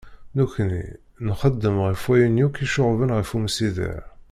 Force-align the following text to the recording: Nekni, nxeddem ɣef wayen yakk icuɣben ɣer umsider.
Nekni, 0.35 0.85
nxeddem 1.27 1.77
ɣef 1.87 2.01
wayen 2.07 2.39
yakk 2.41 2.55
icuɣben 2.65 3.13
ɣer 3.15 3.25
umsider. 3.37 3.99